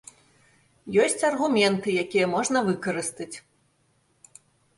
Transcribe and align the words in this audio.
Ёсць 1.03 1.21
аргументы, 1.29 1.87
якія 2.05 2.31
можна 2.35 2.57
выкарыстаць. 2.71 3.29